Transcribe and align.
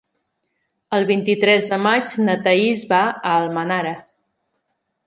El 0.99 1.05
vint-i-tres 1.11 1.69
de 1.75 1.79
maig 1.89 2.17
na 2.27 2.37
Thaís 2.49 2.83
va 2.95 3.05
a 3.13 3.39
Almenara. 3.45 3.95